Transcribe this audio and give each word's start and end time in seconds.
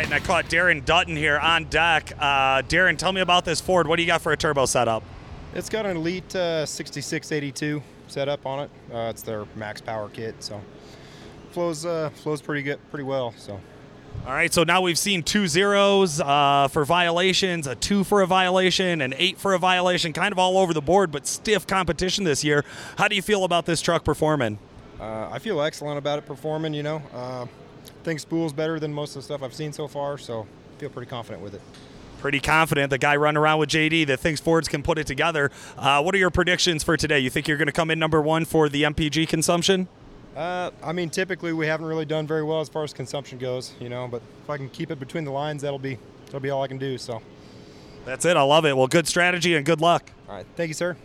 right, 0.00 0.06
and 0.06 0.14
I 0.14 0.26
caught 0.26 0.46
Darren 0.46 0.82
Dutton 0.82 1.14
here 1.14 1.38
on 1.38 1.64
deck. 1.64 2.12
Uh, 2.18 2.62
Darren, 2.62 2.96
tell 2.96 3.12
me 3.12 3.20
about 3.20 3.44
this 3.44 3.60
Ford. 3.60 3.86
What 3.86 3.96
do 3.96 4.02
you 4.02 4.06
got 4.06 4.22
for 4.22 4.32
a 4.32 4.36
turbo 4.36 4.64
setup? 4.64 5.02
It's 5.54 5.68
got 5.68 5.84
an 5.84 5.98
Elite 5.98 6.34
uh, 6.34 6.64
6682 6.64 7.82
setup 8.08 8.46
on 8.46 8.60
it. 8.60 8.70
Uh, 8.92 9.10
it's 9.10 9.20
their 9.20 9.44
max 9.56 9.80
power 9.80 10.08
kit, 10.08 10.36
so 10.38 10.60
flows 11.50 11.84
uh, 11.84 12.08
flows 12.14 12.40
pretty 12.40 12.62
good, 12.62 12.78
pretty 12.90 13.04
well. 13.04 13.34
So 13.36 13.60
All 14.26 14.32
right, 14.32 14.52
so 14.52 14.64
now 14.64 14.80
we've 14.80 14.98
seen 14.98 15.22
two 15.22 15.46
zeros 15.46 16.18
uh, 16.18 16.68
for 16.68 16.86
violations, 16.86 17.66
a 17.66 17.74
two 17.74 18.02
for 18.02 18.22
a 18.22 18.26
violation, 18.26 19.02
an 19.02 19.12
eight 19.18 19.36
for 19.36 19.52
a 19.52 19.58
violation, 19.58 20.14
kind 20.14 20.32
of 20.32 20.38
all 20.38 20.56
over 20.56 20.72
the 20.72 20.80
board, 20.80 21.12
but 21.12 21.26
stiff 21.26 21.66
competition 21.66 22.24
this 22.24 22.42
year. 22.42 22.64
How 22.96 23.06
do 23.08 23.16
you 23.16 23.22
feel 23.22 23.44
about 23.44 23.66
this 23.66 23.82
truck 23.82 24.04
performing? 24.04 24.58
uh, 25.00 25.28
I 25.32 25.38
feel 25.38 25.60
excellent 25.62 25.98
about 25.98 26.18
it 26.18 26.26
performing. 26.26 26.74
You 26.74 26.84
know, 26.84 27.02
uh, 27.12 27.46
think 28.02 28.20
spool's 28.20 28.52
better 28.52 28.78
than 28.80 28.92
most 28.92 29.10
of 29.10 29.16
the 29.16 29.22
stuff 29.22 29.42
I've 29.42 29.54
seen 29.54 29.72
so 29.72 29.88
far, 29.88 30.18
so 30.18 30.46
feel 30.78 30.88
pretty 30.90 31.10
confident 31.10 31.42
with 31.42 31.54
it. 31.54 31.60
Pretty 32.18 32.40
confident. 32.40 32.90
The 32.90 32.98
guy 32.98 33.16
running 33.16 33.38
around 33.38 33.58
with 33.60 33.70
JD 33.70 34.06
that 34.08 34.20
thinks 34.20 34.40
Fords 34.40 34.68
can 34.68 34.82
put 34.82 34.98
it 34.98 35.06
together. 35.06 35.50
Uh, 35.78 36.02
what 36.02 36.14
are 36.14 36.18
your 36.18 36.30
predictions 36.30 36.82
for 36.84 36.96
today? 36.96 37.18
You 37.18 37.30
think 37.30 37.48
you're 37.48 37.56
going 37.56 37.66
to 37.66 37.72
come 37.72 37.90
in 37.90 37.98
number 37.98 38.20
one 38.20 38.44
for 38.44 38.68
the 38.68 38.82
MPG 38.82 39.26
consumption? 39.28 39.88
Uh, 40.36 40.70
I 40.82 40.92
mean, 40.92 41.10
typically 41.10 41.52
we 41.52 41.66
haven't 41.66 41.86
really 41.86 42.04
done 42.04 42.26
very 42.26 42.42
well 42.42 42.60
as 42.60 42.68
far 42.68 42.84
as 42.84 42.92
consumption 42.92 43.38
goes, 43.38 43.72
you 43.80 43.88
know. 43.88 44.06
But 44.06 44.22
if 44.44 44.50
I 44.50 44.56
can 44.58 44.68
keep 44.68 44.90
it 44.90 45.00
between 45.00 45.24
the 45.24 45.30
lines, 45.32 45.62
that'll 45.62 45.78
be 45.78 45.98
that'll 46.26 46.40
be 46.40 46.50
all 46.50 46.62
I 46.62 46.68
can 46.68 46.78
do. 46.78 46.98
So, 46.98 47.20
That's 48.04 48.24
it. 48.24 48.36
I 48.36 48.42
love 48.42 48.64
it. 48.66 48.76
Well, 48.76 48.86
good 48.86 49.08
strategy 49.08 49.56
and 49.56 49.64
good 49.66 49.80
luck. 49.80 50.10
All 50.28 50.36
right. 50.36 50.46
thank 50.56 50.68
you, 50.68 50.74
sir. 50.74 50.96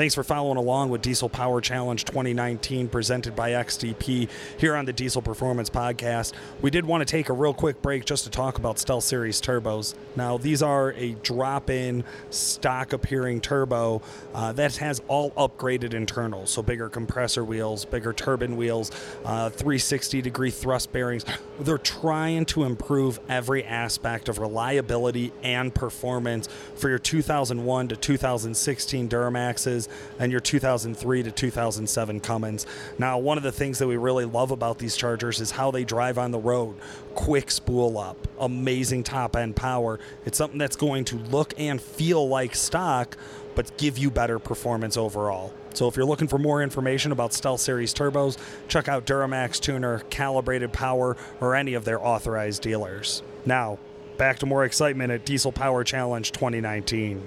Thanks 0.00 0.14
for 0.14 0.24
following 0.24 0.56
along 0.56 0.88
with 0.88 1.02
Diesel 1.02 1.28
Power 1.28 1.60
Challenge 1.60 2.02
2019 2.06 2.88
presented 2.88 3.36
by 3.36 3.50
XDP 3.50 4.30
here 4.56 4.74
on 4.74 4.86
the 4.86 4.94
Diesel 4.94 5.20
Performance 5.20 5.68
Podcast. 5.68 6.32
We 6.62 6.70
did 6.70 6.86
want 6.86 7.02
to 7.02 7.04
take 7.04 7.28
a 7.28 7.34
real 7.34 7.52
quick 7.52 7.82
break 7.82 8.06
just 8.06 8.24
to 8.24 8.30
talk 8.30 8.56
about 8.56 8.78
Stealth 8.78 9.04
Series 9.04 9.42
turbos. 9.42 9.94
Now, 10.16 10.38
these 10.38 10.62
are 10.62 10.94
a 10.94 11.12
drop 11.22 11.68
in 11.68 12.02
stock 12.30 12.94
appearing 12.94 13.42
turbo 13.42 14.00
uh, 14.32 14.52
that 14.52 14.76
has 14.76 15.02
all 15.06 15.32
upgraded 15.32 15.92
internals. 15.92 16.48
So, 16.48 16.62
bigger 16.62 16.88
compressor 16.88 17.44
wheels, 17.44 17.84
bigger 17.84 18.14
turbine 18.14 18.56
wheels, 18.56 18.90
uh, 19.26 19.50
360 19.50 20.22
degree 20.22 20.50
thrust 20.50 20.92
bearings. 20.92 21.26
They're 21.60 21.76
trying 21.76 22.46
to 22.46 22.64
improve 22.64 23.20
every 23.28 23.64
aspect 23.64 24.30
of 24.30 24.38
reliability 24.38 25.34
and 25.42 25.74
performance 25.74 26.48
for 26.74 26.88
your 26.88 26.98
2001 26.98 27.88
to 27.88 27.96
2016 27.96 29.06
Duramaxes 29.06 29.89
and 30.18 30.30
your 30.30 30.40
2003 30.40 31.22
to 31.22 31.30
2007 31.30 32.20
Cummins. 32.20 32.66
Now, 32.98 33.18
one 33.18 33.36
of 33.36 33.42
the 33.42 33.52
things 33.52 33.78
that 33.78 33.86
we 33.86 33.96
really 33.96 34.24
love 34.24 34.50
about 34.50 34.78
these 34.78 34.96
Chargers 34.96 35.40
is 35.40 35.50
how 35.52 35.70
they 35.70 35.84
drive 35.84 36.18
on 36.18 36.30
the 36.30 36.38
road. 36.38 36.76
Quick 37.14 37.50
spool 37.50 37.98
up, 37.98 38.16
amazing 38.38 39.02
top 39.02 39.36
end 39.36 39.56
power. 39.56 39.98
It's 40.24 40.38
something 40.38 40.58
that's 40.58 40.76
going 40.76 41.04
to 41.06 41.16
look 41.16 41.54
and 41.58 41.80
feel 41.80 42.28
like 42.28 42.54
stock, 42.54 43.16
but 43.54 43.76
give 43.78 43.98
you 43.98 44.10
better 44.10 44.38
performance 44.38 44.96
overall. 44.96 45.52
So 45.74 45.86
if 45.88 45.96
you're 45.96 46.06
looking 46.06 46.28
for 46.28 46.38
more 46.38 46.62
information 46.62 47.12
about 47.12 47.32
Stealth 47.32 47.60
Series 47.60 47.94
turbos, 47.94 48.36
check 48.68 48.88
out 48.88 49.06
Duramax 49.06 49.60
Tuner, 49.60 50.00
Calibrated 50.10 50.72
Power, 50.72 51.16
or 51.40 51.54
any 51.54 51.74
of 51.74 51.84
their 51.84 52.04
authorized 52.04 52.62
dealers. 52.62 53.22
Now, 53.46 53.78
back 54.16 54.38
to 54.40 54.46
more 54.46 54.64
excitement 54.64 55.12
at 55.12 55.24
Diesel 55.24 55.52
Power 55.52 55.84
Challenge 55.84 56.32
2019. 56.32 57.22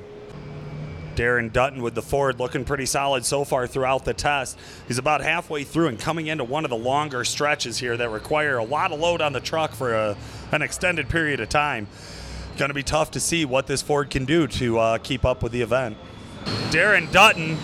Darren 1.15 1.51
Dutton 1.51 1.81
with 1.81 1.95
the 1.95 2.01
Ford 2.01 2.39
looking 2.39 2.65
pretty 2.65 2.85
solid 2.85 3.25
so 3.25 3.43
far 3.43 3.67
throughout 3.67 4.05
the 4.05 4.13
test. 4.13 4.57
He's 4.87 4.97
about 4.97 5.21
halfway 5.21 5.63
through 5.63 5.87
and 5.87 5.99
coming 5.99 6.27
into 6.27 6.43
one 6.43 6.63
of 6.65 6.69
the 6.69 6.77
longer 6.77 7.23
stretches 7.23 7.77
here 7.77 7.95
that 7.97 8.09
require 8.09 8.57
a 8.57 8.63
lot 8.63 8.91
of 8.91 8.99
load 8.99 9.21
on 9.21 9.33
the 9.33 9.39
truck 9.39 9.71
for 9.73 9.93
a, 9.93 10.17
an 10.51 10.61
extended 10.61 11.09
period 11.09 11.39
of 11.39 11.49
time. 11.49 11.87
Going 12.57 12.69
to 12.69 12.75
be 12.75 12.83
tough 12.83 13.11
to 13.11 13.19
see 13.19 13.45
what 13.45 13.67
this 13.67 13.81
Ford 13.81 14.09
can 14.09 14.25
do 14.25 14.47
to 14.47 14.79
uh, 14.79 14.97
keep 14.99 15.25
up 15.25 15.41
with 15.41 15.51
the 15.51 15.61
event. 15.61 15.97
Darren 16.69 17.11
Dutton 17.11 17.57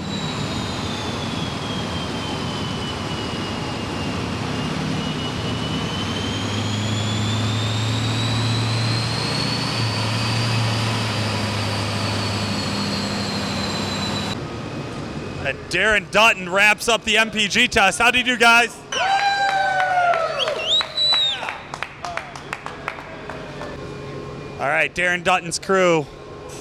And 15.50 15.58
Darren 15.72 16.12
Dutton 16.12 16.48
wraps 16.48 16.88
up 16.88 17.04
the 17.06 17.16
MPG 17.16 17.70
test. 17.70 17.98
How 17.98 18.12
do 18.12 18.20
you 18.20 18.24
do, 18.24 18.38
guys? 18.38 18.78
All 24.59 24.68
right, 24.68 24.94
Darren 24.94 25.24
Dutton's 25.24 25.58
crew. 25.58 26.04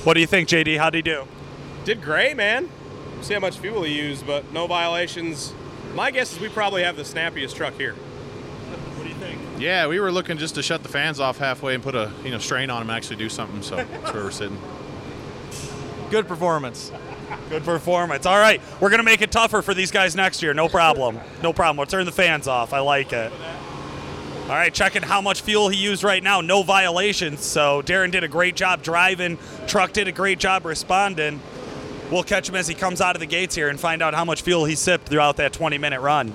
What 0.05 0.15
do 0.15 0.21
you 0.21 0.27
think, 0.27 0.49
JD? 0.49 0.79
How 0.79 0.89
do 0.89 0.97
you 0.97 1.03
do? 1.03 1.29
Did 1.85 2.01
great, 2.01 2.35
man. 2.35 2.71
See 3.21 3.35
how 3.35 3.41
much 3.41 3.59
fuel 3.59 3.83
he 3.83 3.95
used, 3.95 4.27
but 4.27 4.51
no 4.55 4.67
violations. 4.67 5.53
My 5.95 6.11
guess 6.11 6.33
is 6.33 6.41
we 6.41 6.49
probably 6.49 6.83
have 6.83 6.97
the 6.97 7.05
snappiest 7.05 7.57
truck 7.57 7.75
here. 7.75 7.93
What 7.93 9.03
do 9.03 9.11
you 9.11 9.17
think? 9.17 9.39
Yeah, 9.59 9.87
we 9.87 10.01
were 10.01 10.11
looking 10.11 10.39
just 10.39 10.55
to 10.55 10.63
shut 10.63 10.83
the 10.83 10.89
fans 10.89 11.21
off 11.21 11.37
halfway 11.37 11.75
and 11.75 11.83
put 11.83 11.95
a 11.95 12.11
you 12.25 12.31
know 12.31 12.39
strain 12.39 12.71
on 12.71 12.81
them 12.81 12.89
and 12.89 12.97
actually 12.97 13.17
do 13.17 13.29
something. 13.29 13.61
So 13.61 13.77
that's 13.77 14.15
where 14.15 14.25
we're 14.25 14.31
sitting. 14.31 14.59
Good 16.11 16.27
performance. 16.27 16.91
Good 17.51 17.65
performance. 17.65 18.27
All 18.27 18.39
right, 18.39 18.61
we're 18.81 18.91
gonna 18.91 19.03
make 19.03 19.23
it 19.23 19.31
tougher 19.31 19.63
for 19.63 19.75
these 19.75 19.91
guys 19.91 20.15
next 20.17 20.43
year. 20.43 20.55
No 20.55 20.69
problem. 20.69 21.19
No 21.43 21.53
problem. 21.53 21.77
We'll 21.77 21.87
turn 21.87 22.07
the 22.07 22.13
fans 22.13 22.49
off. 22.49 22.73
I 22.73 22.81
like 22.81 23.13
it. 23.13 23.33
All 24.49 24.55
right, 24.55 24.73
checking 24.73 25.03
how 25.03 25.21
much 25.21 25.43
fuel 25.43 25.69
he 25.69 25.77
used 25.77 26.03
right 26.03 26.23
now. 26.23 26.41
No 26.41 26.63
violations. 26.63 27.45
So 27.45 27.83
Darren 27.83 28.11
did 28.11 28.25
a 28.25 28.29
great 28.29 28.57
job 28.57 28.83
driving. 28.83 29.37
Truck 29.67 29.93
did 29.93 30.09
a 30.09 30.13
great 30.13 30.39
job 30.39 30.65
responding. 30.65 31.41
We'll 32.11 32.23
catch 32.23 32.49
him 32.49 32.55
as 32.55 32.67
he 32.67 32.75
comes 32.75 33.03
out 33.03 33.15
of 33.15 33.21
the 33.21 33.27
gates 33.27 33.55
here 33.55 33.69
and 33.69 33.79
find 33.79 34.01
out 34.01 34.15
how 34.15 34.25
much 34.25 34.41
fuel 34.41 34.65
he 34.65 34.75
sipped 34.75 35.07
throughout 35.07 35.37
that 35.37 35.53
20-minute 35.53 36.01
run. 36.01 36.33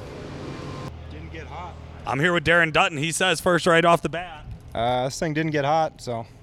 Didn't 1.09 1.31
get 1.31 1.47
hot. 1.47 1.73
I'm 2.05 2.19
here 2.19 2.33
with 2.33 2.43
Darren 2.45 2.71
Dutton. 2.71 2.99
He 2.99 3.11
says 3.11 3.41
first 3.41 3.65
right 3.65 3.83
off 3.83 4.03
the 4.03 4.09
bat. 4.09 4.45
Uh, 4.75 5.05
this 5.05 5.17
thing 5.17 5.33
didn't 5.33 5.51
get 5.51 5.65
hot, 5.65 5.99
so 5.99 6.27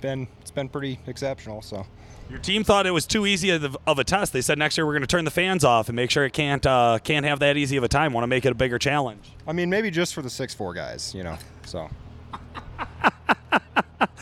been 0.00 0.28
it's 0.40 0.50
been 0.50 0.68
pretty 0.68 0.98
exceptional. 1.06 1.62
So. 1.62 1.86
Your 2.28 2.38
team 2.38 2.62
thought 2.62 2.86
it 2.86 2.92
was 2.92 3.06
too 3.06 3.26
easy 3.26 3.50
of, 3.50 3.76
of 3.88 3.98
a 3.98 4.04
test. 4.04 4.32
They 4.32 4.40
said 4.40 4.56
next 4.56 4.78
year 4.78 4.86
we're 4.86 4.92
going 4.92 5.02
to 5.02 5.08
turn 5.08 5.24
the 5.24 5.32
fans 5.32 5.64
off 5.64 5.88
and 5.88 5.96
make 5.96 6.12
sure 6.12 6.24
it 6.24 6.32
can't 6.32 6.64
uh, 6.64 7.00
can't 7.02 7.26
have 7.26 7.40
that 7.40 7.56
easy 7.56 7.76
of 7.76 7.82
a 7.82 7.88
time. 7.88 8.12
Want 8.12 8.22
to 8.22 8.28
make 8.28 8.46
it 8.46 8.52
a 8.52 8.54
bigger 8.54 8.78
challenge. 8.78 9.32
I 9.48 9.52
mean, 9.52 9.68
maybe 9.68 9.90
just 9.90 10.14
for 10.14 10.22
the 10.22 10.30
six 10.30 10.54
four 10.54 10.72
guys, 10.72 11.12
you 11.12 11.24
know. 11.24 11.36
So 11.66 11.90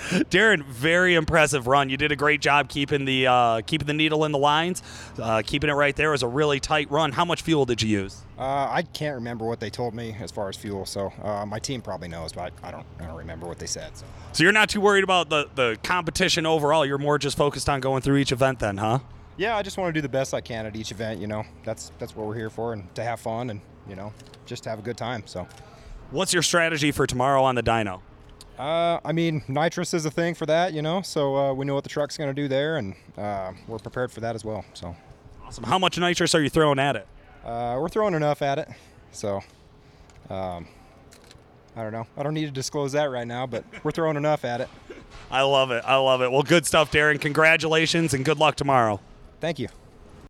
Darren, 0.31 0.65
very 0.65 1.15
impressive 1.15 1.67
run. 1.67 1.91
You 1.91 1.97
did 1.97 2.13
a 2.13 2.17
great 2.17 2.41
job 2.41 2.69
keeping 2.69 3.05
the 3.05 3.27
uh, 3.27 3.61
keeping 3.63 3.87
the 3.87 3.93
needle 3.93 4.25
in 4.25 4.33
the 4.33 4.39
lines, 4.39 4.83
uh, 5.21 5.43
keeping 5.45 5.69
it 5.69 5.75
right 5.75 5.95
there. 5.95 6.09
It 6.09 6.13
was 6.13 6.23
a 6.23 6.29
really 6.29 6.61
tight 6.61 6.91
run. 6.91 7.13
How 7.13 7.25
much 7.25 7.43
fuel 7.43 7.67
did 7.67 7.83
you 7.83 7.89
use? 7.89 8.23
uh, 8.39 8.69
I 8.71 8.83
can't 8.83 9.17
remember 9.17 9.45
what 9.45 9.61
they 9.61 9.69
told 9.69 9.95
me 9.95 10.17
as 10.19 10.31
far 10.31 10.49
as 10.49 10.57
fuel. 10.57 10.87
So 10.87 11.13
uh, 11.23 11.45
my 11.45 11.59
team 11.59 11.83
probably 11.83 12.09
knows, 12.09 12.33
but 12.33 12.53
I, 12.63 12.69
I 12.69 12.71
don't 12.71 12.87
I 12.99 13.07
don't 13.07 13.17
remember 13.17 13.47
what 13.47 13.59
they 13.59 13.67
said. 13.67 13.97
So 13.97 14.07
So 14.33 14.45
you're 14.45 14.53
not 14.53 14.71
too 14.71 14.81
worried 14.81 15.05
about 15.05 15.29
the 15.29 15.49
the 15.55 15.77
competition 15.83 16.47
overall. 16.47 16.87
You're 16.87 16.99
more 16.99 17.19
just 17.19 17.37
focused 17.37 17.69
on 17.69 17.81
going 17.81 18.01
through 18.01 18.17
each 18.17 18.33
event, 18.33 18.61
then, 18.61 18.79
huh? 18.79 19.01
yeah, 19.37 19.57
I 19.57 19.63
just 19.63 19.77
want 19.79 19.91
to 19.91 19.93
do 19.93 20.03
the 20.03 20.09
best 20.09 20.35
I 20.35 20.41
can 20.41 20.67
at 20.67 20.75
each 20.75 20.91
event. 20.91 21.21
You 21.21 21.27
know, 21.27 21.45
that's 21.65 21.93
that's 21.99 22.17
what 22.17 22.27
we're 22.27 22.35
here 22.35 22.51
for, 22.51 22.73
and 22.73 22.93
to 22.95 23.05
have 23.05 23.21
fun, 23.21 23.51
and 23.51 23.61
you 23.89 23.95
know, 23.95 24.13
just 24.47 24.63
to 24.65 24.71
have 24.71 24.79
a 24.79 24.83
good 24.83 24.97
time. 24.97 25.23
So. 25.27 25.47
What's 26.11 26.33
your 26.33 26.43
strategy 26.43 26.91
for 26.91 27.07
tomorrow 27.07 27.43
on 27.43 27.55
the 27.55 27.63
dyno? 27.63 28.01
Uh, 28.59 28.99
I 29.05 29.13
mean, 29.13 29.43
nitrous 29.47 29.95
is 29.95 30.05
a 30.05 30.11
thing 30.11 30.35
for 30.35 30.45
that, 30.47 30.73
you 30.73 30.83
know. 30.83 31.01
So 31.03 31.37
uh, 31.37 31.53
we 31.55 31.65
know 31.65 31.75
what 31.75 31.85
the 31.85 31.91
truck's 31.91 32.17
going 32.17 32.29
to 32.29 32.35
do 32.35 32.49
there, 32.49 32.77
and 32.77 32.95
uh, 33.17 33.53
we're 33.69 33.79
prepared 33.79 34.11
for 34.11 34.21
that 34.21 34.35
as 34.35 34.45
well. 34.45 34.65
So 34.75 34.97
Awesome. 35.47 35.65
How 35.65 35.79
much 35.79 35.99
nitrous 35.99 36.35
are 36.35 36.43
you 36.43 36.51
throwing 36.51 36.79
at 36.79 36.97
it? 36.97 37.07
uh, 37.45 37.79
we're 37.81 37.89
throwing 37.89 38.15
enough 38.15 38.43
at 38.43 38.59
it. 38.59 38.69
So 39.13 39.37
um, 40.29 40.67
I 41.77 41.83
don't 41.83 41.93
know. 41.93 42.07
I 42.17 42.23
don't 42.23 42.35
need 42.35 42.47
to 42.47 42.51
disclose 42.51 42.93
that 42.93 43.11
right 43.11 43.27
now, 43.27 43.47
but 43.47 43.65
we're 43.83 43.93
throwing 43.93 44.17
enough 44.17 44.45
at 44.45 44.61
it. 44.61 44.69
I 45.31 45.43
love 45.43 45.71
it. 45.71 45.83
I 45.87 45.97
love 45.97 46.21
it. 46.21 46.31
Well, 46.31 46.43
good 46.43 46.67
stuff, 46.67 46.91
Darren. 46.91 47.21
Congratulations 47.21 48.13
and 48.13 48.25
good 48.25 48.39
luck 48.39 48.57
tomorrow. 48.57 49.01
Thank 49.41 49.59
you. 49.59 49.69